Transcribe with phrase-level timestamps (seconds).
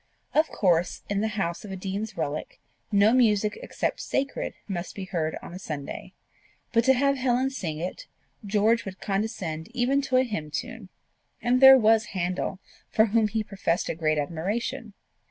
[0.33, 2.57] Of course, in the house of a dean's relict,
[2.91, 6.13] no music except sacred must be heard on a Sunday;
[6.73, 8.07] but to have Helen sing it,
[8.43, 10.89] George would condescend even to a hymn tune;
[11.39, 12.57] and there was Handel,
[12.89, 14.93] for whom he professed a great admiration!